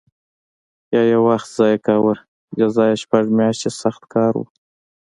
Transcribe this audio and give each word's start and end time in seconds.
یا 0.93 1.01
یې 1.09 1.17
وخت 1.27 1.47
ضایع 1.57 1.79
کاوه 1.85 2.15
جزا 2.59 2.83
یې 2.89 2.95
شپږ 3.03 3.25
میاشتې 3.37 3.69
سخت 3.81 4.03
کار 4.13 4.33
و 4.37 4.43